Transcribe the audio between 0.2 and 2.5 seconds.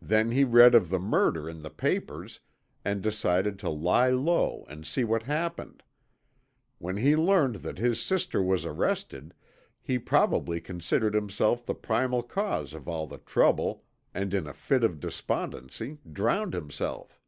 he read of the murder in the papers